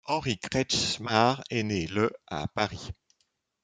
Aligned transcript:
Henri 0.07 0.35
Kretzschmar 0.39 1.43
est 1.51 1.61
né 1.61 1.85
le 1.85 2.11
à 2.25 2.47
Paris. 2.47 2.89